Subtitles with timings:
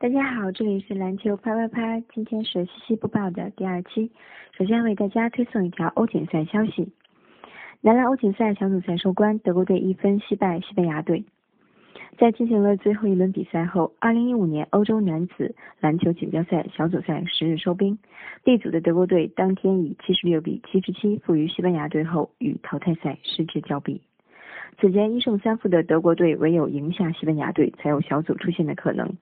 [0.00, 4.10] 大家好，这里是篮球啪啪啪，今天是西西播报的第二期。
[4.56, 6.90] 首先为大家推送一条欧锦赛消息：
[7.82, 11.26] 男篮欧锦赛小组赛收官，德国队一分惜败西班牙队。
[12.16, 17.98] 在进行了最后一轮比赛后，二零一五年欧洲男子篮球锦标赛小组赛十日收兵。
[18.42, 24.00] B 组的德国队当天以七十六比七十七负于西班牙队后，与淘汰赛失之交臂。
[24.78, 29.16] 此前一胜三负的德国队，唯有赢下西班牙队，才有小组出线的可能。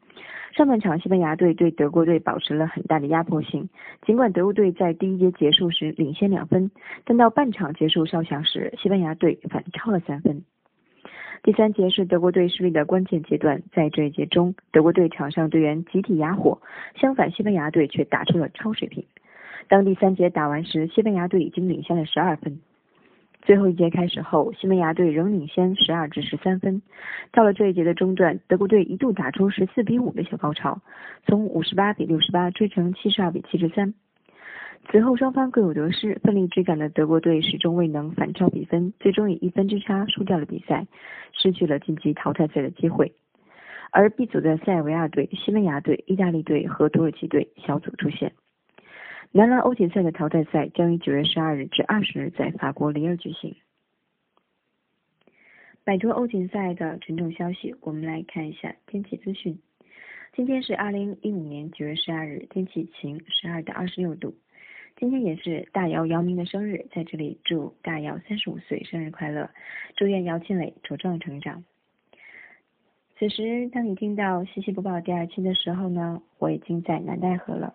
[0.52, 3.68] 上半场，西班牙队对德国队保持了很大的压迫性。
[4.04, 6.70] 尽管德国队在第一节结束时领先两分，
[7.04, 10.42] 但到半场结束哨响时，西班牙队反超了三分。
[11.42, 16.60] 第三节是德国队失利的关键阶段，在这一节中，德国队场上队员集体哑火，
[16.96, 19.04] 相反，西班牙队却打出了超水平。
[19.68, 22.58] 当第三节打完时，西班牙队已经领先了十二分。
[23.48, 26.82] 最后一节开始后，西班牙队仍领先十二至十三分。
[27.32, 30.82] 到了这一节的中段，德国队一度打出十四比五的小高潮，
[31.24, 33.94] 从五十八比六十八追成七十二比七十三。
[34.90, 40.86] 此后双方各有得失，奋力追赶的德国队始终未能反超比分，最终以一分之差输掉了比赛，
[41.32, 43.14] 失去了晋级淘汰赛的机会。
[43.90, 48.30] 而 B 组的塞尔维亚队、西班牙队、意大利队和土耳其队小组出线。
[49.30, 53.54] 男篮欧锦赛的淘汰赛将于九月十二日至二十日在法国里尔举行。
[55.84, 59.58] 摆脱欧锦赛的沉重消息，我们来看一下天气资讯。
[60.34, 64.34] 今天是二零一五年九月十二日，天气晴，十二到二十六度。
[64.96, 69.50] 今天也是大姚姚明的生日，在这里祝大姚三十五岁生日快乐，
[69.94, 71.64] 祝愿姚庆磊茁壮成长。
[73.18, 77.74] 此时，当你听到西西播报第二期的时候呢，我已经在南戴河了。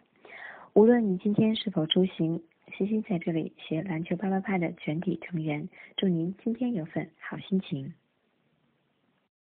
[0.76, 2.42] 无论你今天是否出行，
[2.76, 7.94] 西西在这里携篮球啪啪啪的全体成员，祝您今天有份好心情。